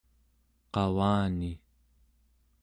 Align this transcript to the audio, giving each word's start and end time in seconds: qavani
qavani 0.73 1.51